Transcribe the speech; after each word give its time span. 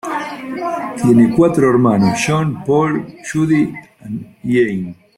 Tiene 1.03 1.29
cuatro 1.35 1.69
hermanos: 1.69 2.17
John, 2.25 2.63
Paul, 2.65 3.17
Judy 3.31 3.71
y 4.43 4.59
Anne. 4.59 4.95